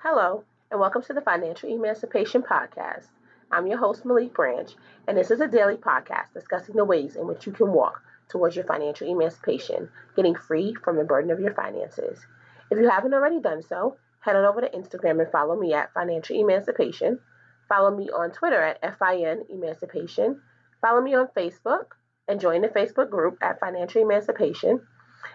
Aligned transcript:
Hello, 0.00 0.44
and 0.70 0.78
welcome 0.78 1.02
to 1.02 1.12
the 1.12 1.20
Financial 1.20 1.68
Emancipation 1.68 2.40
Podcast. 2.40 3.08
I'm 3.50 3.66
your 3.66 3.78
host, 3.78 4.04
Malik 4.04 4.32
Branch, 4.32 4.72
and 5.08 5.18
this 5.18 5.32
is 5.32 5.40
a 5.40 5.48
daily 5.48 5.74
podcast 5.74 6.32
discussing 6.32 6.76
the 6.76 6.84
ways 6.84 7.16
in 7.16 7.26
which 7.26 7.46
you 7.46 7.52
can 7.52 7.72
walk 7.72 8.00
towards 8.28 8.54
your 8.54 8.64
financial 8.64 9.10
emancipation, 9.10 9.90
getting 10.14 10.36
free 10.36 10.72
from 10.84 10.98
the 10.98 11.02
burden 11.02 11.32
of 11.32 11.40
your 11.40 11.52
finances. 11.52 12.24
If 12.70 12.78
you 12.78 12.88
haven't 12.88 13.12
already 13.12 13.40
done 13.40 13.60
so, 13.60 13.96
head 14.20 14.36
on 14.36 14.44
over 14.44 14.60
to 14.60 14.70
Instagram 14.70 15.20
and 15.20 15.32
follow 15.32 15.58
me 15.58 15.74
at 15.74 15.92
Financial 15.92 16.38
Emancipation. 16.38 17.18
Follow 17.68 17.90
me 17.90 18.08
on 18.08 18.30
Twitter 18.30 18.62
at 18.62 18.98
FIN 19.00 19.46
Emancipation. 19.50 20.40
Follow 20.80 21.00
me 21.00 21.16
on 21.16 21.26
Facebook 21.36 21.86
and 22.28 22.40
join 22.40 22.62
the 22.62 22.68
Facebook 22.68 23.10
group 23.10 23.36
at 23.42 23.58
Financial 23.58 24.00
Emancipation. 24.00 24.80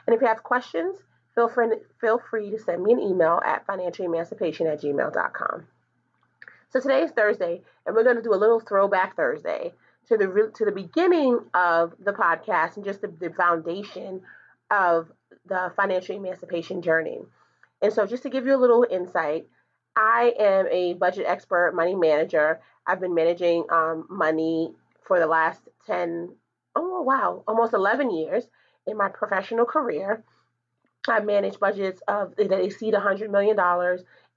And 0.08 0.16
if 0.16 0.22
you 0.22 0.28
have 0.28 0.42
questions, 0.42 0.96
feel 1.36 1.50
free, 1.50 1.68
feel 2.00 2.20
free 2.30 2.52
to 2.52 2.60
send 2.60 2.84
me 2.84 2.94
an 2.94 3.00
email 3.00 3.40
at 3.46 3.66
financialemancipation 3.68 4.72
at 4.72 4.82
gmail.com. 4.82 5.68
So 6.70 6.80
today 6.80 7.02
is 7.02 7.12
Thursday, 7.12 7.62
and 7.86 7.96
we're 7.96 8.04
going 8.04 8.16
to 8.16 8.24
do 8.24 8.34
a 8.34 8.36
little 8.36 8.60
throwback 8.60 9.16
Thursday 9.16 9.74
to 10.08 10.18
the 10.18 10.52
to 10.56 10.66
the 10.66 10.72
beginning 10.72 11.40
of 11.54 11.94
the 12.04 12.12
podcast 12.12 12.78
and 12.78 12.86
just 12.86 13.02
the, 13.02 13.08
the 13.08 13.30
foundation 13.30 14.22
of 14.72 15.12
the 15.46 15.72
financial 15.76 16.16
emancipation 16.16 16.82
journey. 16.82 17.20
And 17.82 17.94
so, 17.94 18.06
just 18.06 18.24
to 18.24 18.30
give 18.30 18.46
you 18.46 18.56
a 18.56 18.58
little 18.58 18.86
insight, 18.90 19.48
I 19.96 20.34
am 20.40 20.68
a 20.72 20.94
budget 20.96 21.26
expert, 21.28 21.74
money 21.76 21.96
manager. 21.96 22.60
I've 22.88 23.00
been 23.00 23.14
managing 23.14 23.66
um, 23.70 24.08
money 24.10 24.74
for 25.06 25.20
the 25.20 25.28
last 25.28 25.62
10, 25.86 26.30
oh 26.76 27.02
wow, 27.02 27.44
almost 27.48 27.74
11 27.74 28.10
years 28.12 28.46
in 28.88 28.98
my 28.98 29.10
professional 29.10 29.66
career. 29.66 30.24
I 31.08 31.20
manage 31.20 31.60
budgets 31.60 32.02
of 32.08 32.36
that 32.38 32.52
exceed 32.52 32.94
$100 32.94 33.30
million 33.30 33.58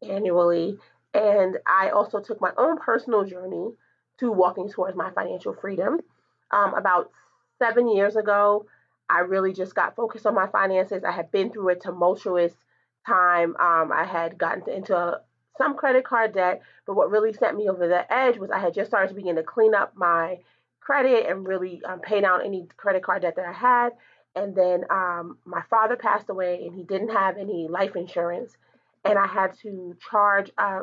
annually. 0.03 0.79
And 1.15 1.59
I 1.67 1.91
also 1.91 2.21
took 2.21 2.41
my 2.41 2.53
own 2.59 2.79
personal 2.79 3.25
journey 3.25 3.71
to 4.19 4.33
walking 4.33 4.69
towards 4.69 4.97
my 4.97 5.11
financial 5.11 5.55
freedom. 5.55 6.01
Um, 6.51 6.75
about 6.75 7.11
seven 7.59 7.89
years 7.89 8.17
ago, 8.17 8.67
I 9.09 9.21
really 9.21 9.53
just 9.53 9.75
got 9.75 9.97
focused 9.97 10.27
on 10.27 10.35
my 10.35 10.49
finances. 10.49 11.05
I 11.05 11.13
had 11.13 11.31
been 11.31 11.51
through 11.51 11.71
a 11.71 11.77
tumultuous 11.77 12.53
time. 13.07 13.57
Um, 13.57 13.93
I 13.93 14.05
had 14.05 14.37
gotten 14.37 14.69
into 14.73 14.97
a, 14.97 15.21
some 15.59 15.77
credit 15.77 16.05
card 16.05 16.35
debt, 16.35 16.63
but 16.87 16.97
what 16.97 17.11
really 17.11 17.33
sent 17.33 17.57
me 17.57 17.69
over 17.69 17.87
the 17.87 18.13
edge 18.13 18.39
was 18.39 18.51
I 18.51 18.59
had 18.59 18.75
just 18.75 18.91
started 18.91 19.09
to 19.09 19.15
begin 19.15 19.37
to 19.37 19.43
clean 19.43 19.75
up 19.75 19.93
my 19.97 20.39
credit 20.81 21.29
and 21.29 21.47
really 21.47 21.81
um, 21.85 22.01
pay 22.01 22.21
down 22.21 22.45
any 22.45 22.69
credit 22.77 23.03
card 23.03 23.23
debt 23.23 23.37
that 23.37 23.47
I 23.47 23.53
had. 23.53 23.91
And 24.37 24.55
then 24.55 24.85
um, 24.91 25.39
my 25.47 25.63
father 25.71 25.97
passed 25.97 26.29
away 26.29 26.67
and 26.67 26.77
he 26.77 26.85
didn't 26.85 27.09
have 27.09 27.39
any 27.39 27.69
life 27.69 27.97
insurance. 27.97 28.57
And 29.05 29.19
I 29.19 29.27
had 29.27 29.59
to 29.63 29.97
charge 30.11 30.51
uh, 30.59 30.81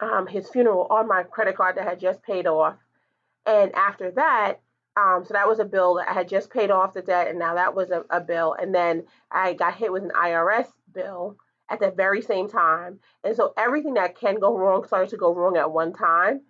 um, 0.00 0.26
his 0.26 0.48
funeral 0.50 0.86
on 0.90 1.08
my 1.08 1.22
credit 1.22 1.56
card 1.56 1.76
that 1.76 1.86
I 1.86 1.90
had 1.90 2.00
just 2.00 2.22
paid 2.22 2.46
off. 2.46 2.76
And 3.46 3.74
after 3.74 4.10
that, 4.12 4.60
um, 4.96 5.24
so 5.26 5.32
that 5.32 5.48
was 5.48 5.58
a 5.58 5.64
bill 5.64 5.94
that 5.94 6.10
I 6.10 6.12
had 6.12 6.28
just 6.28 6.50
paid 6.50 6.70
off 6.70 6.92
the 6.92 7.00
debt, 7.00 7.28
and 7.28 7.38
now 7.38 7.54
that 7.54 7.74
was 7.74 7.90
a, 7.90 8.04
a 8.10 8.20
bill. 8.20 8.54
And 8.60 8.74
then 8.74 9.04
I 9.30 9.54
got 9.54 9.74
hit 9.74 9.90
with 9.90 10.02
an 10.02 10.10
IRS 10.10 10.66
bill 10.92 11.38
at 11.70 11.80
the 11.80 11.90
very 11.90 12.20
same 12.20 12.48
time. 12.48 13.00
And 13.24 13.34
so 13.34 13.54
everything 13.56 13.94
that 13.94 14.18
can 14.18 14.38
go 14.38 14.56
wrong 14.56 14.84
started 14.86 15.08
to 15.10 15.16
go 15.16 15.32
wrong 15.32 15.56
at 15.56 15.72
one 15.72 15.94
time 15.94 16.42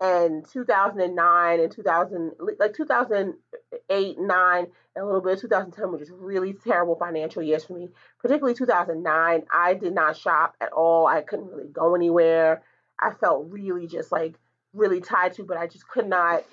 and 0.00 0.44
2009 0.52 1.60
and 1.60 1.72
2000 1.72 2.32
like 2.58 2.74
2008 2.74 4.18
9 4.18 4.58
and 4.58 4.68
a 4.96 5.06
little 5.06 5.20
bit 5.20 5.34
of 5.34 5.40
2010 5.40 5.90
were 5.90 5.98
just 5.98 6.12
really 6.12 6.52
terrible 6.52 6.96
financial 6.96 7.42
years 7.42 7.64
for 7.64 7.74
me. 7.74 7.88
Particularly 8.20 8.54
2009 8.54 9.44
i 9.52 9.74
did 9.74 9.94
not 9.94 10.16
shop 10.16 10.54
at 10.60 10.72
all. 10.72 11.06
I 11.06 11.22
couldn't 11.22 11.48
really 11.48 11.68
go 11.68 11.94
anywhere. 11.94 12.62
I 13.00 13.12
felt 13.14 13.50
really 13.50 13.86
just 13.86 14.12
like 14.12 14.34
really 14.74 15.00
tied 15.00 15.32
to 15.32 15.42
but 15.42 15.56
i 15.56 15.66
just 15.66 15.88
could 15.88 16.06
not 16.06 16.44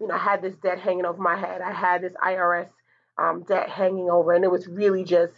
you 0.00 0.06
know 0.06 0.14
i 0.14 0.18
had 0.18 0.40
this 0.40 0.54
debt 0.56 0.78
hanging 0.78 1.04
over 1.04 1.20
my 1.20 1.36
head. 1.36 1.60
I 1.60 1.72
had 1.72 2.02
this 2.02 2.14
irs 2.24 2.68
um, 3.18 3.44
debt 3.44 3.68
hanging 3.68 4.10
over 4.10 4.32
and 4.32 4.44
it 4.44 4.50
was 4.50 4.66
really 4.66 5.04
just 5.04 5.34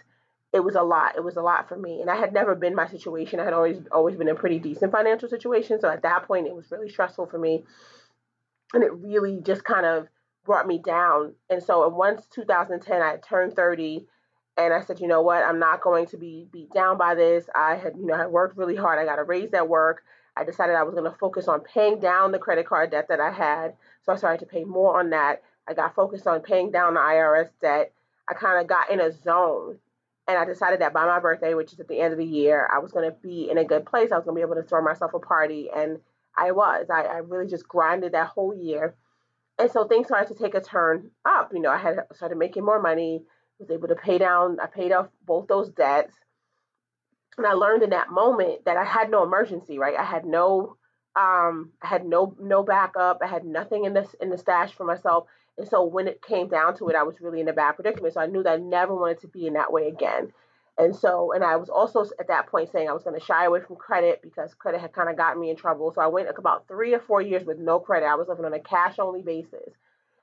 it 0.52 0.60
was 0.60 0.74
a 0.74 0.82
lot. 0.82 1.16
It 1.16 1.24
was 1.24 1.36
a 1.36 1.42
lot 1.42 1.68
for 1.68 1.76
me. 1.76 2.00
And 2.00 2.10
I 2.10 2.16
had 2.16 2.32
never 2.32 2.54
been 2.54 2.74
my 2.74 2.88
situation. 2.88 3.40
I 3.40 3.44
had 3.44 3.52
always 3.52 3.78
always 3.92 4.16
been 4.16 4.28
in 4.28 4.36
pretty 4.36 4.58
decent 4.58 4.92
financial 4.92 5.28
situation. 5.28 5.80
So 5.80 5.88
at 5.88 6.02
that 6.02 6.26
point 6.26 6.46
it 6.46 6.54
was 6.54 6.70
really 6.70 6.88
stressful 6.88 7.26
for 7.26 7.38
me. 7.38 7.64
And 8.72 8.82
it 8.82 8.92
really 8.92 9.40
just 9.42 9.64
kind 9.64 9.84
of 9.84 10.08
brought 10.44 10.66
me 10.66 10.78
down. 10.78 11.34
And 11.50 11.62
so 11.62 11.86
once 11.88 12.26
2010 12.34 13.02
I 13.02 13.16
turned 13.16 13.54
30 13.54 14.06
and 14.56 14.72
I 14.74 14.80
said, 14.82 15.00
you 15.00 15.06
know 15.06 15.22
what, 15.22 15.44
I'm 15.44 15.58
not 15.58 15.82
going 15.82 16.06
to 16.06 16.16
be 16.16 16.48
beat 16.50 16.72
down 16.72 16.98
by 16.98 17.14
this. 17.14 17.48
I 17.54 17.76
had, 17.76 17.96
you 17.96 18.06
know, 18.06 18.14
I 18.14 18.26
worked 18.26 18.56
really 18.56 18.74
hard. 18.74 18.98
I 18.98 19.04
got 19.04 19.20
a 19.20 19.24
raise 19.24 19.52
at 19.52 19.68
work. 19.68 20.02
I 20.36 20.44
decided 20.44 20.76
I 20.76 20.82
was 20.82 20.94
going 20.94 21.10
to 21.10 21.16
focus 21.18 21.46
on 21.46 21.60
paying 21.60 22.00
down 22.00 22.32
the 22.32 22.38
credit 22.38 22.66
card 22.66 22.90
debt 22.90 23.06
that 23.08 23.20
I 23.20 23.30
had. 23.30 23.74
So 24.02 24.12
I 24.12 24.16
started 24.16 24.40
to 24.40 24.46
pay 24.46 24.64
more 24.64 24.98
on 24.98 25.10
that. 25.10 25.42
I 25.68 25.74
got 25.74 25.94
focused 25.94 26.26
on 26.26 26.40
paying 26.40 26.70
down 26.70 26.94
the 26.94 27.00
IRS 27.00 27.50
debt. 27.60 27.92
I 28.28 28.34
kind 28.34 28.60
of 28.60 28.66
got 28.66 28.90
in 28.90 29.00
a 29.00 29.12
zone 29.12 29.78
and 30.28 30.36
I 30.36 30.44
decided 30.44 30.82
that 30.82 30.92
by 30.92 31.06
my 31.06 31.18
birthday, 31.18 31.54
which 31.54 31.72
is 31.72 31.80
at 31.80 31.88
the 31.88 32.00
end 32.00 32.12
of 32.12 32.18
the 32.18 32.24
year, 32.24 32.68
I 32.70 32.78
was 32.78 32.92
going 32.92 33.10
to 33.10 33.16
be 33.22 33.50
in 33.50 33.56
a 33.56 33.64
good 33.64 33.86
place. 33.86 34.12
I 34.12 34.16
was 34.16 34.26
going 34.26 34.36
to 34.36 34.46
be 34.46 34.46
able 34.46 34.62
to 34.62 34.68
throw 34.68 34.82
myself 34.82 35.14
a 35.14 35.18
party. 35.18 35.70
And 35.74 35.98
I 36.36 36.52
was. 36.52 36.88
I, 36.90 37.02
I 37.02 37.16
really 37.18 37.46
just 37.46 37.66
grinded 37.66 38.12
that 38.12 38.28
whole 38.28 38.54
year. 38.54 38.94
And 39.58 39.70
so 39.70 39.88
things 39.88 40.06
started 40.06 40.36
to 40.36 40.40
take 40.40 40.54
a 40.54 40.60
turn 40.60 41.10
up. 41.24 41.52
You 41.54 41.60
know, 41.60 41.70
I 41.70 41.78
had 41.78 42.00
started 42.12 42.36
making 42.36 42.64
more 42.64 42.80
money, 42.80 43.22
was 43.58 43.70
able 43.70 43.88
to 43.88 43.96
pay 43.96 44.18
down, 44.18 44.60
I 44.60 44.66
paid 44.66 44.92
off 44.92 45.08
both 45.26 45.48
those 45.48 45.70
debts. 45.70 46.14
And 47.38 47.46
I 47.46 47.54
learned 47.54 47.82
in 47.82 47.90
that 47.90 48.10
moment 48.10 48.66
that 48.66 48.76
I 48.76 48.84
had 48.84 49.10
no 49.10 49.22
emergency, 49.22 49.78
right? 49.78 49.96
I 49.96 50.04
had 50.04 50.26
no 50.26 50.76
um 51.16 51.72
I 51.82 51.86
had 51.86 52.04
no 52.04 52.36
no 52.38 52.62
backup. 52.62 53.20
I 53.22 53.26
had 53.26 53.44
nothing 53.44 53.84
in 53.84 53.94
this 53.94 54.14
in 54.20 54.28
the 54.28 54.38
stash 54.38 54.72
for 54.74 54.84
myself. 54.84 55.26
And 55.58 55.68
so 55.68 55.84
when 55.84 56.06
it 56.06 56.22
came 56.22 56.48
down 56.48 56.76
to 56.78 56.88
it, 56.88 56.96
I 56.96 57.02
was 57.02 57.20
really 57.20 57.40
in 57.40 57.48
a 57.48 57.52
bad 57.52 57.72
predicament. 57.72 58.14
So 58.14 58.20
I 58.20 58.26
knew 58.26 58.42
that 58.44 58.54
I 58.54 58.56
never 58.56 58.94
wanted 58.94 59.20
to 59.22 59.28
be 59.28 59.46
in 59.46 59.54
that 59.54 59.72
way 59.72 59.88
again. 59.88 60.32
And 60.78 60.94
so, 60.94 61.32
and 61.32 61.42
I 61.42 61.56
was 61.56 61.68
also 61.68 62.04
at 62.20 62.28
that 62.28 62.46
point 62.46 62.70
saying 62.70 62.88
I 62.88 62.92
was 62.92 63.02
going 63.02 63.18
to 63.18 63.24
shy 63.24 63.44
away 63.44 63.60
from 63.60 63.74
credit 63.74 64.22
because 64.22 64.54
credit 64.54 64.80
had 64.80 64.92
kind 64.92 65.08
of 65.08 65.16
gotten 65.16 65.40
me 65.40 65.50
in 65.50 65.56
trouble. 65.56 65.92
So 65.92 66.00
I 66.00 66.06
went 66.06 66.28
about 66.38 66.68
three 66.68 66.94
or 66.94 67.00
four 67.00 67.20
years 67.20 67.44
with 67.44 67.58
no 67.58 67.80
credit. 67.80 68.06
I 68.06 68.14
was 68.14 68.28
living 68.28 68.44
on 68.44 68.54
a 68.54 68.60
cash 68.60 69.00
only 69.00 69.20
basis. 69.20 69.74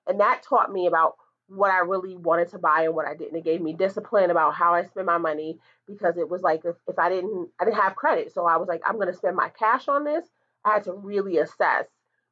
And 0.07 0.21
that 0.21 0.43
taught 0.43 0.71
me 0.71 0.87
about 0.87 1.17
what 1.47 1.71
I 1.71 1.79
really 1.79 2.15
wanted 2.15 2.49
to 2.51 2.59
buy 2.59 2.83
and 2.83 2.95
what 2.95 3.05
I 3.05 3.15
didn't. 3.15 3.35
It 3.35 3.43
gave 3.43 3.61
me 3.61 3.73
discipline 3.73 4.31
about 4.31 4.55
how 4.55 4.73
I 4.73 4.85
spend 4.85 5.05
my 5.05 5.17
money 5.17 5.59
because 5.85 6.17
it 6.17 6.29
was 6.29 6.41
like 6.41 6.63
if, 6.63 6.75
if 6.87 6.97
I 6.97 7.09
didn't 7.09 7.49
I 7.59 7.65
didn't 7.65 7.81
have 7.81 7.97
credit. 7.97 8.33
So 8.33 8.45
I 8.45 8.55
was 8.55 8.69
like, 8.69 8.81
I'm 8.87 8.97
gonna 8.97 9.13
spend 9.13 9.35
my 9.35 9.49
cash 9.49 9.89
on 9.89 10.05
this. 10.05 10.25
I 10.63 10.73
had 10.75 10.85
to 10.85 10.93
really 10.93 11.37
assess 11.37 11.85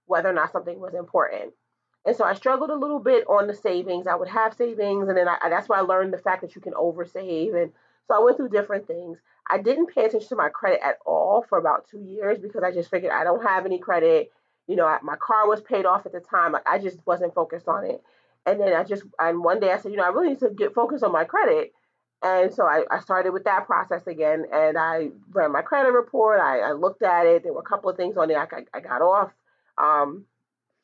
whether 0.05 0.29
or 0.29 0.33
not 0.33 0.51
something 0.51 0.79
was 0.79 0.93
important. 0.93 1.53
And 2.05 2.15
so 2.15 2.25
I 2.25 2.33
struggled 2.33 2.69
a 2.69 2.75
little 2.75 2.99
bit 2.99 3.25
on 3.27 3.47
the 3.47 3.53
savings. 3.53 4.07
I 4.07 4.15
would 4.15 4.27
have 4.27 4.53
savings, 4.53 5.07
and 5.07 5.17
then 5.17 5.27
I, 5.27 5.37
that's 5.49 5.69
why 5.69 5.77
I 5.77 5.81
learned 5.81 6.13
the 6.13 6.17
fact 6.17 6.41
that 6.41 6.55
you 6.55 6.61
can 6.61 6.73
oversave. 6.73 7.55
And 7.55 7.71
so 8.07 8.15
I 8.15 8.23
went 8.23 8.37
through 8.37 8.49
different 8.49 8.87
things. 8.87 9.19
I 9.49 9.57
didn't 9.57 9.93
pay 9.93 10.05
attention 10.05 10.29
to 10.29 10.35
my 10.35 10.49
credit 10.49 10.81
at 10.83 10.97
all 11.05 11.45
for 11.47 11.57
about 11.57 11.87
two 11.87 12.01
years 12.01 12.39
because 12.39 12.63
I 12.63 12.71
just 12.71 12.89
figured 12.89 13.11
I 13.11 13.23
don't 13.23 13.43
have 13.45 13.65
any 13.65 13.79
credit. 13.79 14.31
You 14.67 14.75
know, 14.75 14.85
I, 14.85 14.99
my 15.01 15.15
car 15.15 15.47
was 15.47 15.61
paid 15.61 15.85
off 15.85 16.05
at 16.05 16.11
the 16.11 16.19
time. 16.19 16.55
I 16.65 16.79
just 16.79 16.99
wasn't 17.05 17.33
focused 17.33 17.67
on 17.67 17.85
it. 17.85 18.01
And 18.45 18.59
then 18.59 18.73
I 18.73 18.83
just, 18.83 19.03
and 19.19 19.43
one 19.43 19.59
day 19.59 19.71
I 19.71 19.77
said, 19.77 19.91
you 19.91 19.97
know, 19.97 20.03
I 20.03 20.09
really 20.09 20.29
need 20.29 20.39
to 20.39 20.49
get 20.49 20.73
focused 20.73 21.03
on 21.03 21.11
my 21.13 21.23
credit. 21.23 21.73
And 22.21 22.53
so 22.53 22.65
I, 22.65 22.83
I 22.89 22.99
started 22.99 23.31
with 23.31 23.43
that 23.45 23.65
process 23.65 24.07
again. 24.07 24.45
And 24.51 24.77
I 24.77 25.09
ran 25.31 25.51
my 25.51 25.61
credit 25.61 25.91
report. 25.91 26.39
I, 26.41 26.59
I 26.59 26.71
looked 26.73 27.01
at 27.01 27.25
it. 27.25 27.43
There 27.43 27.53
were 27.53 27.61
a 27.61 27.63
couple 27.63 27.89
of 27.89 27.97
things 27.97 28.17
on 28.17 28.27
there 28.27 28.39
I, 28.39 28.63
I 28.73 28.79
got 28.81 29.01
off. 29.01 29.31
Um, 29.77 30.25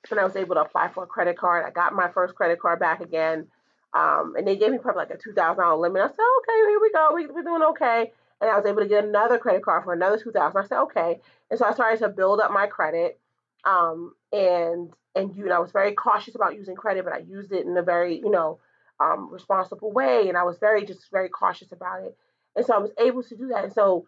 and 0.09 0.19
I 0.19 0.23
was 0.23 0.35
able 0.35 0.55
to 0.55 0.61
apply 0.61 0.89
for 0.89 1.03
a 1.03 1.07
credit 1.07 1.37
card. 1.37 1.65
I 1.65 1.71
got 1.71 1.93
my 1.93 2.09
first 2.09 2.35
credit 2.35 2.59
card 2.59 2.79
back 2.79 3.01
again. 3.01 3.47
Um, 3.93 4.35
and 4.37 4.47
they 4.47 4.55
gave 4.55 4.71
me 4.71 4.77
probably 4.77 5.01
like 5.01 5.11
a 5.11 5.17
two 5.17 5.33
thousand 5.33 5.63
dollar 5.63 5.77
limit. 5.77 6.01
I 6.01 6.07
said, 6.07 6.15
okay, 6.39 6.69
here 6.69 6.79
we 6.81 6.91
go. 6.91 7.11
We, 7.13 7.27
we're 7.27 7.43
doing 7.43 7.63
okay. 7.71 8.11
And 8.41 8.49
I 8.49 8.55
was 8.55 8.65
able 8.65 8.81
to 8.81 8.87
get 8.87 9.03
another 9.03 9.37
credit 9.37 9.63
card 9.63 9.83
for 9.83 9.93
another 9.93 10.17
two 10.17 10.31
thousand. 10.31 10.61
I 10.61 10.67
said, 10.67 10.81
okay. 10.83 11.19
And 11.49 11.59
so 11.59 11.65
I 11.65 11.73
started 11.73 11.99
to 11.99 12.09
build 12.09 12.39
up 12.39 12.51
my 12.51 12.67
credit. 12.67 13.19
Um, 13.65 14.13
and 14.31 14.93
and 15.15 15.35
you 15.35 15.45
know, 15.45 15.55
I 15.55 15.59
was 15.59 15.71
very 15.71 15.93
cautious 15.93 16.35
about 16.35 16.55
using 16.55 16.75
credit, 16.75 17.03
but 17.03 17.13
I 17.13 17.19
used 17.19 17.51
it 17.51 17.65
in 17.65 17.75
a 17.77 17.81
very 17.81 18.17
you 18.17 18.29
know 18.31 18.59
um, 18.99 19.29
responsible 19.31 19.91
way. 19.91 20.29
And 20.29 20.37
I 20.37 20.43
was 20.43 20.59
very 20.59 20.85
just 20.85 21.11
very 21.11 21.29
cautious 21.29 21.71
about 21.71 22.03
it. 22.03 22.15
And 22.55 22.65
so 22.65 22.73
I 22.73 22.79
was 22.79 22.91
able 22.99 23.23
to 23.23 23.35
do 23.35 23.47
that. 23.47 23.63
And 23.63 23.73
so, 23.73 24.07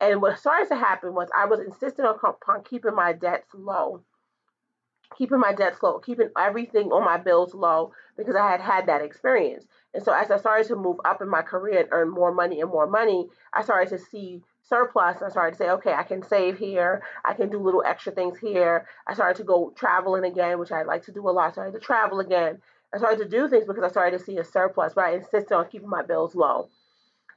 and 0.00 0.20
what 0.22 0.38
started 0.38 0.68
to 0.68 0.76
happen 0.76 1.14
was 1.14 1.28
I 1.36 1.46
was 1.46 1.60
insistent 1.60 2.08
upon 2.08 2.62
keeping 2.62 2.94
my 2.94 3.12
debts 3.12 3.48
low 3.54 4.02
keeping 5.16 5.40
my 5.40 5.52
debts 5.52 5.82
low, 5.82 5.98
keeping 5.98 6.30
everything 6.38 6.92
on 6.92 7.04
my 7.04 7.16
bills 7.16 7.54
low 7.54 7.92
because 8.16 8.36
I 8.36 8.50
had 8.50 8.60
had 8.60 8.86
that 8.86 9.02
experience. 9.02 9.64
And 9.94 10.02
so 10.02 10.12
as 10.12 10.30
I 10.30 10.36
started 10.36 10.68
to 10.68 10.76
move 10.76 10.98
up 11.04 11.22
in 11.22 11.28
my 11.28 11.42
career 11.42 11.80
and 11.80 11.88
earn 11.92 12.10
more 12.10 12.32
money 12.32 12.60
and 12.60 12.70
more 12.70 12.86
money, 12.86 13.28
I 13.52 13.62
started 13.62 13.90
to 13.90 13.98
see 13.98 14.42
surplus. 14.62 15.22
I 15.22 15.30
started 15.30 15.52
to 15.52 15.58
say, 15.58 15.70
okay, 15.70 15.92
I 15.92 16.02
can 16.02 16.22
save 16.22 16.58
here. 16.58 17.02
I 17.24 17.32
can 17.32 17.48
do 17.48 17.58
little 17.58 17.82
extra 17.86 18.12
things 18.12 18.38
here. 18.38 18.86
I 19.06 19.14
started 19.14 19.38
to 19.38 19.44
go 19.44 19.72
traveling 19.76 20.24
again, 20.24 20.58
which 20.58 20.72
I 20.72 20.82
like 20.82 21.04
to 21.04 21.12
do 21.12 21.28
a 21.28 21.30
lot. 21.30 21.54
So 21.54 21.62
I 21.62 21.64
started 21.64 21.80
to 21.80 21.84
travel 21.84 22.20
again. 22.20 22.60
I 22.94 22.98
started 22.98 23.22
to 23.22 23.28
do 23.28 23.48
things 23.48 23.66
because 23.66 23.84
I 23.84 23.88
started 23.88 24.18
to 24.18 24.24
see 24.24 24.38
a 24.38 24.44
surplus, 24.44 24.94
but 24.94 25.04
I 25.04 25.14
insisted 25.14 25.52
on 25.52 25.68
keeping 25.68 25.88
my 25.88 26.02
bills 26.02 26.34
low. 26.34 26.68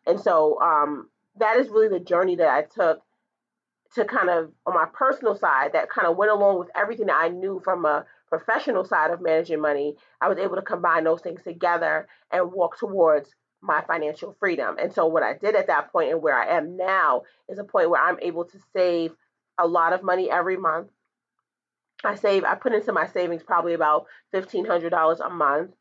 And 0.06 0.19
so 0.19 0.59
um, 0.62 1.09
that 1.38 1.57
is 1.57 1.69
really 1.69 1.89
the 1.89 2.00
journey 2.00 2.35
that 2.38 2.50
I 2.50 2.63
took 2.63 3.01
to 3.96 4.06
kind 4.06 4.30
of 4.30 4.52
on 4.66 4.74
my 4.74 4.86
personal 4.94 5.36
side 5.36 5.74
that 5.74 5.90
kind 5.90 6.08
of 6.08 6.18
went 6.18 6.32
along 6.32 6.60
with 6.60 6.70
everything 6.76 7.08
that 7.08 7.20
I 7.22 7.28
knew 7.30 7.62
from 7.64 7.86
a 7.86 8.06
professional 8.30 8.86
side 8.86 9.12
of 9.12 9.22
managing 9.22 9.60
money, 9.60 9.96
I 10.22 10.30
was 10.30 10.38
able 10.38 10.56
to 10.56 10.62
combine 10.62 11.04
those 11.04 11.22
things 11.22 11.44
together 11.44 12.08
and 12.32 12.52
walk 12.54 12.78
towards 12.80 13.36
my 13.62 13.84
financial 13.86 14.36
freedom. 14.40 14.78
And 14.82 14.94
so 14.94 15.06
what 15.06 15.24
I 15.24 15.34
did 15.38 15.56
at 15.56 15.68
that 15.68 15.92
point 15.92 16.12
and 16.12 16.22
where 16.22 16.36
I 16.36 16.58
am 16.58 16.78
now 16.78 17.24
is 17.50 17.60
a 17.60 17.64
point 17.64 17.90
where 17.90 18.02
I'm 18.02 18.20
able 18.22 18.46
to 18.46 18.58
save 18.74 19.12
a 19.58 19.68
lot 19.68 19.94
of 19.94 20.04
money 20.04 20.32
every 20.32 20.58
month. 20.58 20.88
I 22.04 22.16
save 22.16 22.44
I 22.44 22.56
put 22.56 22.74
into 22.74 22.92
my 22.94 23.08
savings 23.08 23.44
probably 23.44 23.74
about 23.74 24.08
$1500 24.34 25.20
a 25.20 25.30
month. 25.30 25.72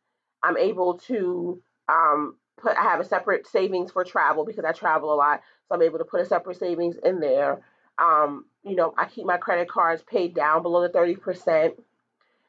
I'm 0.42 0.56
able 0.56 0.98
to 1.06 1.62
um, 1.88 2.36
put 2.60 2.76
I 2.76 2.82
have 2.82 3.00
a 3.00 3.04
separate 3.04 3.46
savings 3.46 3.92
for 3.92 4.04
travel 4.04 4.44
because 4.44 4.64
I 4.64 4.72
travel 4.72 5.14
a 5.14 5.16
lot. 5.16 5.40
So 5.68 5.74
I'm 5.74 5.82
able 5.82 5.98
to 5.98 6.04
put 6.04 6.20
a 6.20 6.26
separate 6.26 6.58
savings 6.58 6.96
in 7.02 7.20
there. 7.20 7.60
Um, 8.00 8.46
you 8.64 8.76
know, 8.76 8.94
I 8.96 9.06
keep 9.06 9.26
my 9.26 9.36
credit 9.36 9.68
cards 9.68 10.02
paid 10.02 10.34
down 10.34 10.62
below 10.62 10.82
the 10.82 10.88
30%. 10.88 11.72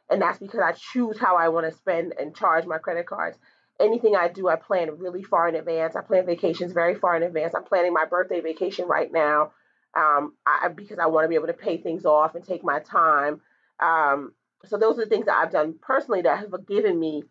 And 0.10 0.22
that's 0.22 0.40
because 0.40 0.60
I 0.60 0.74
choose 0.74 1.18
how 1.20 1.38
I 1.38 1.50
want 1.50 1.70
to 1.70 1.78
spend 1.78 2.14
and 2.20 2.36
charge 2.36 2.66
my 2.66 2.78
credit 2.78 3.08
cards. 3.08 3.38
Anything 3.80 4.16
I 4.16 4.28
do, 4.28 4.48
I 4.48 4.58
plan 4.58 4.98
really 4.98 5.24
far 5.24 5.48
in 5.48 5.56
advance. 5.56 5.96
I 5.96 6.02
plan 6.02 6.26
vacations 6.26 6.74
very 6.74 6.96
far 6.96 7.16
in 7.16 7.24
advance. 7.24 7.54
I'm 7.56 7.64
planning 7.64 7.94
my 7.94 8.06
birthday 8.06 8.42
vacation 8.42 8.88
right 8.88 9.12
now 9.12 9.52
um, 9.96 10.34
I, 10.46 10.70
because 10.70 11.00
I 11.00 11.08
want 11.08 11.26
to 11.26 11.30
be 11.30 11.36
able 11.36 11.48
to 11.48 11.54
pay 11.54 11.78
things 11.78 12.06
off 12.06 12.36
and 12.36 12.46
take 12.46 12.64
my 12.64 12.80
time. 12.80 13.42
Um, 13.80 14.34
so 14.66 14.78
those 14.78 14.98
are 15.00 15.04
the 15.04 15.10
things 15.10 15.26
that 15.26 15.38
I've 15.38 15.52
done 15.52 15.76
personally 15.82 16.22
that 16.24 16.40
have 16.40 16.68
given 16.68 17.00
me 17.00 17.24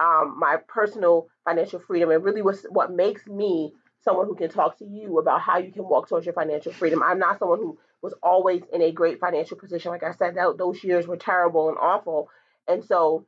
um, 0.00 0.36
my 0.38 0.56
personal 0.68 1.28
financial 1.44 1.78
freedom 1.80 2.10
and 2.10 2.24
really 2.24 2.42
was 2.42 2.66
what 2.70 2.92
makes 2.92 3.26
me 3.26 3.72
someone 4.02 4.26
who 4.26 4.34
can 4.34 4.50
talk 4.50 4.78
to 4.78 4.84
you 4.84 5.18
about 5.18 5.40
how 5.40 5.58
you 5.58 5.72
can 5.72 5.88
walk 5.88 6.08
towards 6.08 6.26
your 6.26 6.34
financial 6.34 6.72
freedom. 6.72 7.02
I'm 7.02 7.18
not 7.18 7.38
someone 7.38 7.58
who 7.58 7.78
was 8.02 8.14
always 8.22 8.62
in 8.72 8.82
a 8.82 8.92
great 8.92 9.20
financial 9.20 9.56
position. 9.56 9.90
Like 9.90 10.02
I 10.02 10.12
said, 10.12 10.34
that, 10.36 10.56
those 10.58 10.82
years 10.82 11.06
were 11.06 11.16
terrible 11.16 11.68
and 11.68 11.78
awful. 11.78 12.28
And 12.66 12.84
so 12.84 13.26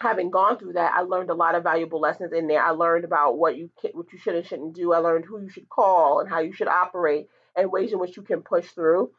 having 0.00 0.30
gone 0.30 0.58
through 0.58 0.74
that, 0.74 0.92
I 0.94 1.00
learned 1.00 1.30
a 1.30 1.34
lot 1.34 1.54
of 1.54 1.62
valuable 1.62 2.00
lessons 2.00 2.32
in 2.32 2.46
there. 2.46 2.62
I 2.62 2.70
learned 2.70 3.04
about 3.04 3.38
what 3.38 3.56
you 3.56 3.70
can, 3.80 3.92
what 3.92 4.12
you 4.12 4.18
should 4.18 4.34
and 4.34 4.46
shouldn't 4.46 4.74
do. 4.74 4.92
I 4.92 4.98
learned 4.98 5.24
who 5.24 5.40
you 5.40 5.48
should 5.48 5.68
call 5.68 6.20
and 6.20 6.28
how 6.28 6.40
you 6.40 6.52
should 6.52 6.68
operate 6.68 7.28
and 7.56 7.72
ways 7.72 7.92
in 7.92 7.98
which 7.98 8.16
you 8.16 8.22
can 8.22 8.42
push 8.42 8.66
through. 8.66 9.10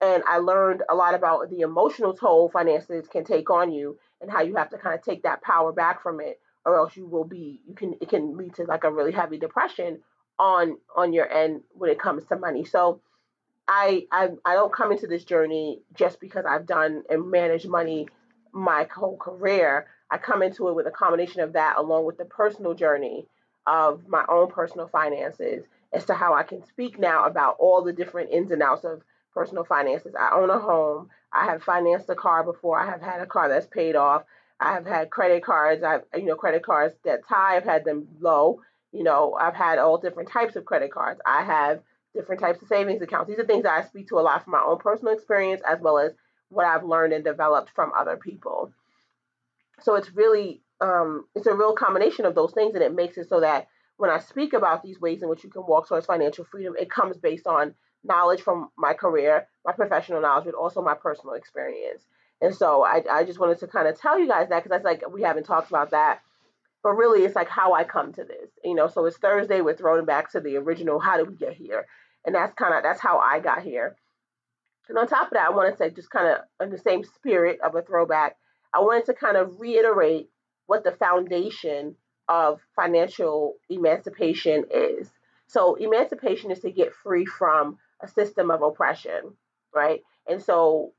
And 0.00 0.22
I 0.28 0.38
learned 0.38 0.82
a 0.88 0.94
lot 0.94 1.14
about 1.14 1.48
the 1.50 1.60
emotional 1.60 2.12
toll 2.12 2.50
finances 2.50 3.08
can 3.08 3.24
take 3.24 3.50
on 3.50 3.72
you 3.72 3.98
and 4.20 4.30
how 4.30 4.42
you 4.42 4.56
have 4.56 4.70
to 4.70 4.78
kind 4.78 4.94
of 4.94 5.02
take 5.02 5.22
that 5.22 5.42
power 5.42 5.72
back 5.72 6.02
from 6.02 6.20
it 6.20 6.38
or 6.64 6.76
else 6.76 6.96
you 6.96 7.06
will 7.06 7.24
be 7.24 7.60
you 7.66 7.74
can 7.74 7.94
it 8.00 8.08
can 8.08 8.36
lead 8.36 8.54
to 8.54 8.64
like 8.64 8.84
a 8.84 8.92
really 8.92 9.12
heavy 9.12 9.38
depression 9.38 10.00
on 10.38 10.78
on 10.96 11.12
your 11.12 11.30
end 11.30 11.62
when 11.72 11.90
it 11.90 11.98
comes 11.98 12.24
to 12.26 12.36
money. 12.36 12.64
So 12.64 13.00
I 13.66 14.06
I 14.10 14.30
I 14.44 14.54
don't 14.54 14.72
come 14.72 14.92
into 14.92 15.06
this 15.06 15.24
journey 15.24 15.80
just 15.94 16.20
because 16.20 16.44
I've 16.46 16.66
done 16.66 17.02
and 17.10 17.30
managed 17.30 17.68
money 17.68 18.08
my 18.52 18.86
whole 18.94 19.16
career. 19.16 19.86
I 20.10 20.18
come 20.18 20.42
into 20.42 20.68
it 20.68 20.74
with 20.74 20.86
a 20.86 20.90
combination 20.90 21.42
of 21.42 21.52
that 21.52 21.76
along 21.76 22.06
with 22.06 22.16
the 22.16 22.24
personal 22.24 22.74
journey 22.74 23.26
of 23.66 24.08
my 24.08 24.24
own 24.28 24.50
personal 24.50 24.88
finances 24.88 25.64
as 25.92 26.06
to 26.06 26.14
how 26.14 26.34
I 26.34 26.42
can 26.42 26.64
speak 26.64 26.98
now 26.98 27.26
about 27.26 27.56
all 27.58 27.82
the 27.84 27.92
different 27.92 28.30
ins 28.30 28.50
and 28.50 28.62
outs 28.62 28.84
of 28.84 29.02
personal 29.34 29.64
finances. 29.64 30.14
I 30.18 30.30
own 30.34 30.50
a 30.50 30.58
home. 30.58 31.10
I 31.32 31.44
have 31.44 31.62
financed 31.62 32.08
a 32.08 32.14
car 32.14 32.42
before. 32.42 32.78
I 32.78 32.86
have 32.86 33.02
had 33.02 33.20
a 33.20 33.26
car 33.26 33.48
that's 33.48 33.66
paid 33.66 33.96
off. 33.96 34.22
I 34.60 34.72
have 34.72 34.86
had 34.86 35.10
credit 35.10 35.44
cards. 35.44 35.82
I've 35.82 36.02
you 36.14 36.24
know 36.24 36.34
credit 36.34 36.64
cards 36.64 36.94
that 37.04 37.20
high. 37.28 37.56
I've 37.56 37.64
had 37.64 37.84
them 37.84 38.08
low. 38.20 38.62
You 38.92 39.04
know 39.04 39.34
I've 39.38 39.54
had 39.54 39.78
all 39.78 39.98
different 39.98 40.30
types 40.30 40.56
of 40.56 40.64
credit 40.64 40.92
cards. 40.92 41.20
I 41.26 41.42
have 41.42 41.80
different 42.14 42.40
types 42.40 42.62
of 42.62 42.68
savings 42.68 43.02
accounts. 43.02 43.28
These 43.28 43.38
are 43.38 43.46
things 43.46 43.64
that 43.64 43.84
I 43.84 43.86
speak 43.86 44.08
to 44.08 44.18
a 44.18 44.20
lot 44.20 44.44
from 44.44 44.52
my 44.52 44.62
own 44.66 44.78
personal 44.78 45.14
experience 45.14 45.60
as 45.68 45.80
well 45.80 45.98
as 45.98 46.12
what 46.48 46.66
I've 46.66 46.84
learned 46.84 47.12
and 47.12 47.24
developed 47.24 47.70
from 47.74 47.92
other 47.98 48.16
people. 48.16 48.72
So 49.80 49.94
it's 49.94 50.14
really 50.14 50.62
um, 50.80 51.26
it's 51.34 51.46
a 51.46 51.54
real 51.54 51.74
combination 51.74 52.24
of 52.24 52.34
those 52.34 52.52
things, 52.52 52.74
and 52.74 52.82
it 52.82 52.94
makes 52.94 53.18
it 53.18 53.28
so 53.28 53.40
that 53.40 53.68
when 53.96 54.10
I 54.10 54.20
speak 54.20 54.52
about 54.52 54.82
these 54.82 55.00
ways 55.00 55.22
in 55.22 55.28
which 55.28 55.42
you 55.42 55.50
can 55.50 55.66
walk 55.66 55.88
towards 55.88 56.06
financial 56.06 56.44
freedom, 56.44 56.74
it 56.78 56.90
comes 56.90 57.16
based 57.16 57.46
on 57.46 57.74
knowledge 58.04 58.40
from 58.40 58.70
my 58.78 58.94
career, 58.94 59.48
my 59.64 59.72
professional 59.72 60.20
knowledge, 60.20 60.44
but 60.44 60.54
also 60.54 60.80
my 60.80 60.94
personal 60.94 61.34
experience. 61.34 62.06
And 62.40 62.54
so 62.54 62.84
I, 62.84 63.02
I 63.10 63.24
just 63.24 63.40
wanted 63.40 63.58
to 63.58 63.66
kind 63.66 63.88
of 63.88 64.00
tell 64.00 64.18
you 64.18 64.28
guys 64.28 64.48
that 64.48 64.62
because 64.62 64.70
that's 64.70 64.84
like 64.84 65.02
we 65.12 65.22
haven't 65.22 65.44
talked 65.44 65.68
about 65.68 65.90
that. 65.90 66.20
But 66.88 66.94
really, 66.94 67.22
it's 67.26 67.36
like 67.36 67.50
how 67.50 67.74
I 67.74 67.84
come 67.84 68.14
to 68.14 68.24
this, 68.24 68.48
you 68.64 68.74
know. 68.74 68.88
So 68.88 69.04
it's 69.04 69.18
Thursday. 69.18 69.60
We're 69.60 69.76
throwing 69.76 70.06
back 70.06 70.32
to 70.32 70.40
the 70.40 70.56
original. 70.56 70.98
How 70.98 71.18
did 71.18 71.28
we 71.28 71.36
get 71.36 71.52
here? 71.52 71.84
And 72.24 72.34
that's 72.34 72.54
kind 72.54 72.72
of 72.72 72.82
that's 72.82 72.98
how 72.98 73.18
I 73.18 73.40
got 73.40 73.60
here. 73.60 73.94
And 74.88 74.96
on 74.96 75.06
top 75.06 75.26
of 75.26 75.32
that, 75.34 75.48
I 75.48 75.50
wanted 75.50 75.72
to 75.72 75.76
say, 75.76 75.90
just 75.90 76.08
kind 76.08 76.28
of 76.28 76.66
in 76.66 76.70
the 76.72 76.78
same 76.78 77.04
spirit 77.04 77.60
of 77.62 77.74
a 77.74 77.82
throwback, 77.82 78.36
I 78.72 78.80
wanted 78.80 79.04
to 79.04 79.12
kind 79.12 79.36
of 79.36 79.60
reiterate 79.60 80.30
what 80.64 80.82
the 80.82 80.92
foundation 80.92 81.94
of 82.26 82.58
financial 82.74 83.56
emancipation 83.68 84.64
is. 84.72 85.10
So 85.46 85.74
emancipation 85.74 86.50
is 86.50 86.60
to 86.60 86.70
get 86.70 86.94
free 86.94 87.26
from 87.26 87.76
a 88.02 88.08
system 88.08 88.50
of 88.50 88.62
oppression, 88.62 89.34
right? 89.74 90.00
And 90.26 90.42
so, 90.42 90.92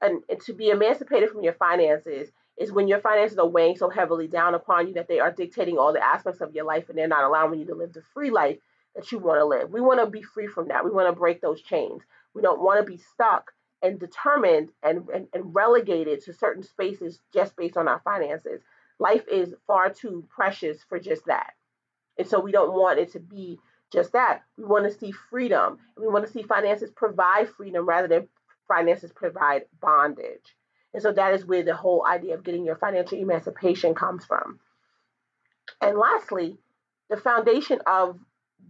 and, 0.00 0.22
and 0.28 0.40
to 0.42 0.52
be 0.52 0.68
emancipated 0.68 1.30
from 1.30 1.42
your 1.42 1.54
finances 1.54 2.30
is 2.58 2.72
when 2.72 2.88
your 2.88 3.00
finances 3.00 3.38
are 3.38 3.48
weighing 3.48 3.76
so 3.76 3.88
heavily 3.88 4.28
down 4.28 4.54
upon 4.54 4.88
you 4.88 4.94
that 4.94 5.08
they 5.08 5.20
are 5.20 5.32
dictating 5.32 5.78
all 5.78 5.92
the 5.92 6.04
aspects 6.04 6.40
of 6.40 6.54
your 6.54 6.64
life 6.64 6.88
and 6.88 6.98
they're 6.98 7.08
not 7.08 7.24
allowing 7.24 7.58
you 7.58 7.66
to 7.66 7.74
live 7.74 7.92
the 7.92 8.02
free 8.14 8.30
life 8.30 8.58
that 8.94 9.10
you 9.10 9.18
want 9.18 9.38
to 9.40 9.44
live. 9.44 9.70
We 9.70 9.80
want 9.80 10.00
to 10.00 10.06
be 10.06 10.22
free 10.22 10.46
from 10.46 10.68
that. 10.68 10.84
We 10.84 10.90
want 10.90 11.08
to 11.08 11.18
break 11.18 11.40
those 11.40 11.62
chains. 11.62 12.02
We 12.34 12.42
don't 12.42 12.60
want 12.60 12.84
to 12.84 12.90
be 12.90 12.98
stuck 12.98 13.52
and 13.82 13.98
determined 13.98 14.70
and, 14.82 15.08
and, 15.12 15.26
and 15.32 15.54
relegated 15.54 16.22
to 16.24 16.32
certain 16.32 16.62
spaces 16.62 17.20
just 17.32 17.56
based 17.56 17.76
on 17.76 17.88
our 17.88 18.00
finances. 18.04 18.60
Life 18.98 19.24
is 19.30 19.54
far 19.66 19.90
too 19.90 20.24
precious 20.28 20.82
for 20.88 21.00
just 21.00 21.26
that. 21.26 21.54
And 22.18 22.28
so 22.28 22.38
we 22.38 22.52
don't 22.52 22.74
want 22.74 22.98
it 22.98 23.12
to 23.12 23.20
be 23.20 23.58
just 23.90 24.12
that. 24.12 24.42
We 24.56 24.64
want 24.64 24.84
to 24.84 24.98
see 24.98 25.10
freedom. 25.10 25.78
We 25.98 26.06
want 26.06 26.26
to 26.26 26.32
see 26.32 26.42
finances 26.42 26.90
provide 26.90 27.48
freedom 27.48 27.86
rather 27.86 28.08
than 28.08 28.28
finances 28.68 29.12
provide 29.12 29.64
bondage. 29.80 30.54
And 30.94 31.02
so 31.02 31.12
that 31.12 31.34
is 31.34 31.46
where 31.46 31.62
the 31.62 31.74
whole 31.74 32.04
idea 32.06 32.34
of 32.34 32.44
getting 32.44 32.64
your 32.64 32.76
financial 32.76 33.18
emancipation 33.18 33.94
comes 33.94 34.24
from. 34.24 34.60
And 35.80 35.96
lastly, 35.96 36.58
the 37.08 37.16
foundation 37.16 37.80
of 37.86 38.18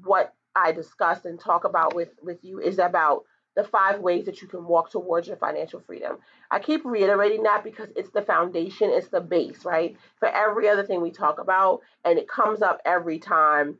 what 0.04 0.34
I 0.54 0.72
discussed 0.72 1.24
and 1.24 1.38
talk 1.38 1.64
about 1.64 1.94
with, 1.94 2.10
with 2.22 2.38
you 2.42 2.60
is 2.60 2.78
about 2.78 3.24
the 3.54 3.64
five 3.64 4.00
ways 4.00 4.24
that 4.26 4.40
you 4.40 4.48
can 4.48 4.64
walk 4.64 4.90
towards 4.90 5.28
your 5.28 5.36
financial 5.36 5.80
freedom. 5.80 6.16
I 6.50 6.58
keep 6.58 6.84
reiterating 6.84 7.42
that 7.42 7.64
because 7.64 7.88
it's 7.96 8.10
the 8.10 8.22
foundation, 8.22 8.90
it's 8.90 9.08
the 9.08 9.20
base, 9.20 9.64
right? 9.64 9.96
For 10.18 10.28
every 10.28 10.68
other 10.68 10.84
thing 10.84 11.02
we 11.02 11.10
talk 11.10 11.38
about, 11.38 11.80
and 12.04 12.18
it 12.18 12.28
comes 12.28 12.62
up 12.62 12.80
every 12.84 13.18
time 13.18 13.78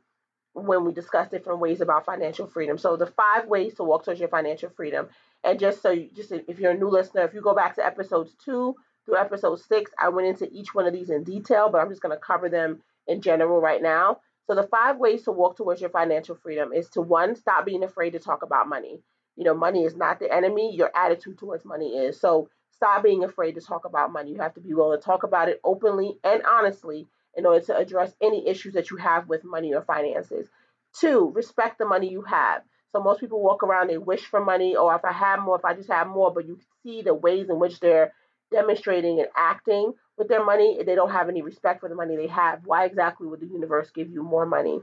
when 0.53 0.85
we 0.85 0.93
discuss 0.93 1.29
different 1.29 1.59
ways 1.59 1.81
about 1.81 2.05
financial 2.05 2.47
freedom. 2.47 2.77
So 2.77 2.95
the 2.95 3.07
five 3.07 3.47
ways 3.47 3.73
to 3.75 3.83
walk 3.83 4.05
towards 4.05 4.19
your 4.19 4.29
financial 4.29 4.69
freedom. 4.69 5.07
And 5.43 5.59
just 5.59 5.81
so 5.81 5.89
you 5.89 6.09
just 6.15 6.31
if 6.31 6.59
you're 6.59 6.71
a 6.71 6.77
new 6.77 6.89
listener, 6.89 7.23
if 7.23 7.33
you 7.33 7.41
go 7.41 7.55
back 7.55 7.75
to 7.75 7.85
episodes 7.85 8.35
two 8.43 8.75
through 9.05 9.17
episode 9.17 9.59
six, 9.59 9.91
I 9.99 10.09
went 10.09 10.27
into 10.27 10.49
each 10.51 10.73
one 10.73 10.85
of 10.87 10.93
these 10.93 11.09
in 11.09 11.23
detail, 11.23 11.69
but 11.69 11.79
I'm 11.79 11.89
just 11.89 12.01
going 12.01 12.15
to 12.15 12.21
cover 12.21 12.49
them 12.49 12.81
in 13.07 13.21
general 13.21 13.59
right 13.59 13.81
now. 13.81 14.19
So 14.47 14.55
the 14.55 14.63
five 14.67 14.97
ways 14.97 15.23
to 15.23 15.31
walk 15.31 15.57
towards 15.57 15.81
your 15.81 15.89
financial 15.89 16.35
freedom 16.35 16.71
is 16.73 16.89
to 16.89 17.01
one, 17.01 17.35
stop 17.35 17.65
being 17.65 17.83
afraid 17.83 18.11
to 18.11 18.19
talk 18.19 18.43
about 18.43 18.67
money. 18.67 19.01
You 19.35 19.45
know, 19.45 19.53
money 19.55 19.83
is 19.83 19.95
not 19.95 20.19
the 20.19 20.31
enemy, 20.31 20.75
your 20.75 20.91
attitude 20.95 21.37
towards 21.37 21.65
money 21.65 21.97
is. 21.97 22.19
So 22.19 22.49
stop 22.71 23.03
being 23.03 23.23
afraid 23.23 23.55
to 23.55 23.61
talk 23.61 23.85
about 23.85 24.11
money. 24.11 24.31
You 24.31 24.39
have 24.41 24.53
to 24.55 24.61
be 24.61 24.73
willing 24.73 24.99
to 24.99 25.03
talk 25.03 25.23
about 25.23 25.49
it 25.49 25.59
openly 25.63 26.19
and 26.23 26.43
honestly 26.45 27.07
in 27.35 27.45
order 27.45 27.65
to 27.65 27.77
address 27.77 28.13
any 28.21 28.47
issues 28.47 28.73
that 28.73 28.91
you 28.91 28.97
have 28.97 29.27
with 29.27 29.43
money 29.43 29.73
or 29.73 29.81
finances. 29.81 30.47
Two, 30.99 31.31
respect 31.33 31.79
the 31.79 31.85
money 31.85 32.09
you 32.09 32.21
have. 32.21 32.61
So 32.91 33.01
most 33.01 33.19
people 33.19 33.41
walk 33.41 33.63
around, 33.63 33.89
they 33.89 33.97
wish 33.97 34.21
for 34.25 34.43
money, 34.43 34.75
or 34.75 34.93
if 34.95 35.03
I 35.03 35.11
have 35.11 35.39
more, 35.39 35.57
if 35.57 35.65
I 35.65 35.73
just 35.73 35.89
have 35.89 36.07
more, 36.07 36.31
but 36.31 36.45
you 36.45 36.59
see 36.83 37.01
the 37.01 37.13
ways 37.13 37.49
in 37.49 37.59
which 37.59 37.79
they're 37.79 38.13
demonstrating 38.51 39.19
and 39.19 39.29
acting 39.35 39.93
with 40.17 40.27
their 40.27 40.45
money, 40.45 40.79
they 40.85 40.93
don't 40.93 41.09
have 41.11 41.27
any 41.27 41.41
respect 41.41 41.79
for 41.79 41.89
the 41.89 41.95
money 41.95 42.15
they 42.15 42.27
have. 42.27 42.61
Why 42.65 42.85
exactly 42.85 43.25
would 43.25 43.39
the 43.39 43.47
universe 43.47 43.89
give 43.95 44.11
you 44.11 44.21
more 44.21 44.45
money? 44.45 44.79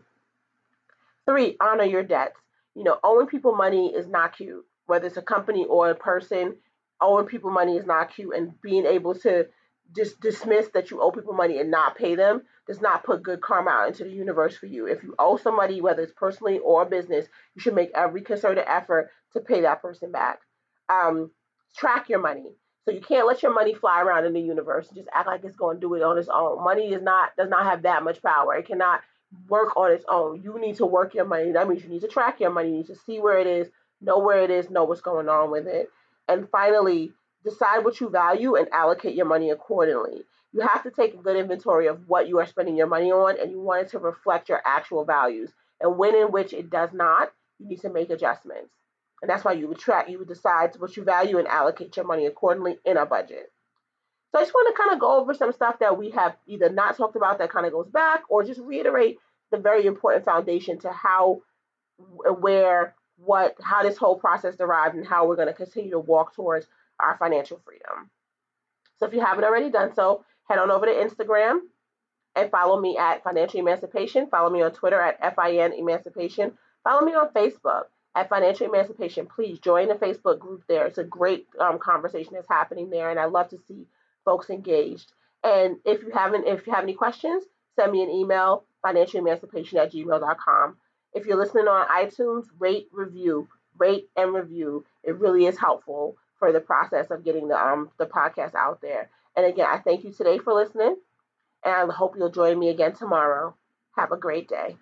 Three, 1.24 1.56
honor 1.60 1.84
your 1.84 2.02
debts. 2.02 2.40
You 2.74 2.82
know, 2.82 2.98
owing 3.04 3.28
people 3.28 3.54
money 3.54 3.94
is 3.94 4.08
not 4.08 4.36
cute, 4.36 4.64
whether 4.86 5.06
it's 5.06 5.16
a 5.16 5.22
company 5.22 5.64
or 5.68 5.90
a 5.90 5.94
person. 5.94 6.56
Owing 7.00 7.26
people 7.26 7.50
money 7.50 7.76
is 7.76 7.86
not 7.86 8.12
cute, 8.12 8.34
and 8.34 8.60
being 8.60 8.86
able 8.86 9.14
to 9.20 9.46
just 9.94 10.20
dismiss 10.20 10.68
that 10.74 10.90
you 10.90 11.00
owe 11.00 11.10
people 11.10 11.34
money 11.34 11.58
and 11.58 11.70
not 11.70 11.96
pay 11.96 12.14
them 12.14 12.42
does 12.66 12.80
not 12.80 13.04
put 13.04 13.22
good 13.22 13.40
karma 13.40 13.70
out 13.70 13.88
into 13.88 14.04
the 14.04 14.10
universe 14.10 14.56
for 14.56 14.66
you. 14.66 14.86
If 14.86 15.02
you 15.02 15.14
owe 15.18 15.36
somebody, 15.36 15.80
whether 15.80 16.02
it's 16.02 16.12
personally 16.16 16.58
or 16.58 16.84
business, 16.84 17.26
you 17.54 17.60
should 17.60 17.74
make 17.74 17.90
every 17.94 18.22
concerted 18.22 18.64
effort 18.66 19.10
to 19.32 19.40
pay 19.40 19.62
that 19.62 19.82
person 19.82 20.12
back. 20.12 20.40
Um, 20.88 21.30
track 21.76 22.08
your 22.08 22.20
money. 22.20 22.54
So 22.84 22.92
you 22.92 23.00
can't 23.00 23.26
let 23.26 23.42
your 23.42 23.52
money 23.52 23.74
fly 23.74 24.00
around 24.00 24.24
in 24.24 24.32
the 24.32 24.40
universe 24.40 24.88
and 24.88 24.96
just 24.96 25.08
act 25.14 25.26
like 25.26 25.44
it's 25.44 25.56
going 25.56 25.76
to 25.76 25.80
do 25.80 25.94
it 25.94 26.02
on 26.02 26.18
its 26.18 26.28
own. 26.32 26.62
Money 26.64 26.92
is 26.92 27.02
not 27.02 27.30
does 27.36 27.50
not 27.50 27.64
have 27.64 27.82
that 27.82 28.02
much 28.02 28.22
power. 28.22 28.54
It 28.54 28.66
cannot 28.66 29.00
work 29.48 29.76
on 29.76 29.92
its 29.92 30.04
own. 30.08 30.42
You 30.42 30.58
need 30.58 30.76
to 30.76 30.86
work 30.86 31.14
your 31.14 31.26
money. 31.26 31.52
That 31.52 31.68
means 31.68 31.82
you 31.84 31.90
need 31.90 32.00
to 32.00 32.08
track 32.08 32.40
your 32.40 32.50
money. 32.50 32.70
You 32.70 32.76
need 32.78 32.86
to 32.86 32.96
see 32.96 33.20
where 33.20 33.38
it 33.38 33.46
is, 33.46 33.68
know 34.00 34.18
where 34.18 34.42
it 34.42 34.50
is, 34.50 34.70
know 34.70 34.84
what's 34.84 35.02
going 35.02 35.28
on 35.28 35.50
with 35.50 35.66
it. 35.66 35.88
And 36.28 36.48
finally, 36.50 37.12
decide 37.44 37.84
what 37.84 38.00
you 38.00 38.08
value 38.08 38.56
and 38.56 38.68
allocate 38.72 39.14
your 39.14 39.26
money 39.26 39.50
accordingly. 39.50 40.24
You 40.52 40.60
have 40.60 40.82
to 40.82 40.90
take 40.90 41.14
a 41.14 41.18
good 41.18 41.36
inventory 41.36 41.86
of 41.86 42.08
what 42.08 42.28
you 42.28 42.38
are 42.38 42.46
spending 42.46 42.76
your 42.76 42.86
money 42.86 43.10
on, 43.12 43.38
and 43.40 43.50
you 43.50 43.60
want 43.60 43.82
it 43.82 43.90
to 43.90 43.98
reflect 43.98 44.48
your 44.48 44.60
actual 44.64 45.04
values. 45.04 45.50
And 45.80 45.96
when 45.96 46.14
in 46.14 46.32
which 46.32 46.52
it 46.52 46.70
does 46.70 46.90
not, 46.92 47.32
you 47.58 47.68
need 47.68 47.80
to 47.80 47.90
make 47.90 48.10
adjustments. 48.10 48.70
And 49.22 49.30
that's 49.30 49.44
why 49.44 49.52
you 49.52 49.68
would 49.68 49.78
track, 49.78 50.08
you 50.08 50.18
would 50.18 50.28
decide 50.28 50.74
what 50.78 50.96
you 50.96 51.04
value 51.04 51.38
and 51.38 51.46
allocate 51.46 51.96
your 51.96 52.06
money 52.06 52.26
accordingly 52.26 52.78
in 52.84 52.96
a 52.96 53.06
budget. 53.06 53.52
So 54.32 54.38
I 54.38 54.42
just 54.42 54.54
want 54.54 54.74
to 54.74 54.82
kind 54.82 54.94
of 54.94 55.00
go 55.00 55.20
over 55.20 55.34
some 55.34 55.52
stuff 55.52 55.78
that 55.80 55.98
we 55.98 56.10
have 56.10 56.36
either 56.46 56.70
not 56.70 56.96
talked 56.96 57.16
about 57.16 57.38
that 57.38 57.50
kind 57.50 57.66
of 57.66 57.72
goes 57.72 57.88
back 57.88 58.22
or 58.28 58.44
just 58.44 58.60
reiterate 58.60 59.18
the 59.50 59.58
very 59.58 59.86
important 59.86 60.24
foundation 60.24 60.78
to 60.80 60.90
how, 60.90 61.42
where, 61.98 62.94
what, 63.16 63.56
how 63.62 63.82
this 63.82 63.96
whole 63.96 64.18
process 64.18 64.56
derived 64.56 64.94
and 64.94 65.06
how 65.06 65.26
we're 65.26 65.36
going 65.36 65.48
to 65.48 65.54
continue 65.54 65.90
to 65.90 65.98
walk 65.98 66.34
towards 66.34 66.66
our 67.00 67.16
financial 67.18 67.60
freedom. 67.64 68.10
So 68.98 69.06
if 69.06 69.14
you 69.14 69.20
haven't 69.20 69.44
already 69.44 69.70
done 69.70 69.94
so, 69.94 70.24
head 70.48 70.58
on 70.58 70.70
over 70.70 70.86
to 70.86 70.92
Instagram 70.92 71.60
and 72.36 72.50
follow 72.50 72.80
me 72.80 72.96
at 72.96 73.24
Financial 73.24 73.60
Emancipation. 73.60 74.28
Follow 74.30 74.50
me 74.50 74.62
on 74.62 74.72
Twitter 74.72 75.00
at 75.00 75.34
FIN 75.34 75.72
Emancipation. 75.72 76.52
Follow 76.84 77.04
me 77.04 77.12
on 77.12 77.32
Facebook 77.32 77.84
at 78.14 78.28
Financial 78.28 78.66
Emancipation. 78.66 79.26
Please 79.26 79.58
join 79.58 79.88
the 79.88 79.94
Facebook 79.94 80.38
group 80.38 80.62
there. 80.68 80.86
It's 80.86 80.98
a 80.98 81.04
great 81.04 81.46
um, 81.58 81.78
conversation 81.78 82.34
that's 82.34 82.48
happening 82.48 82.90
there, 82.90 83.10
and 83.10 83.18
I 83.18 83.26
love 83.26 83.48
to 83.50 83.58
see 83.68 83.86
folks 84.24 84.50
engaged. 84.50 85.12
And 85.42 85.76
if 85.84 86.02
you 86.02 86.10
haven't, 86.12 86.46
if 86.46 86.66
you 86.66 86.72
have 86.72 86.84
any 86.84 86.94
questions, 86.94 87.44
send 87.76 87.92
me 87.92 88.02
an 88.02 88.10
email, 88.10 88.64
financialemancipation 88.84 89.74
at 89.74 89.92
gmail.com. 89.92 90.76
If 91.14 91.26
you're 91.26 91.38
listening 91.38 91.66
on 91.66 91.88
iTunes, 91.88 92.44
rate, 92.58 92.88
review, 92.92 93.48
rate 93.80 94.08
and 94.16 94.34
review. 94.34 94.84
It 95.02 95.16
really 95.16 95.46
is 95.46 95.58
helpful 95.58 96.16
for 96.40 96.52
the 96.52 96.60
process 96.60 97.12
of 97.12 97.24
getting 97.24 97.48
the 97.48 97.56
um 97.56 97.90
the 97.98 98.06
podcast 98.06 98.56
out 98.56 98.82
there. 98.82 99.10
And 99.36 99.46
again, 99.46 99.68
I 99.70 99.78
thank 99.80 100.04
you 100.04 100.12
today 100.12 100.38
for 100.40 100.54
listening, 100.54 100.96
and 101.64 101.92
I 101.92 101.94
hope 101.94 102.16
you'll 102.16 102.30
join 102.30 102.58
me 102.58 102.70
again 102.70 102.94
tomorrow. 102.94 103.56
Have 103.96 104.12
a 104.12 104.18
great 104.18 104.48
day. 104.48 104.76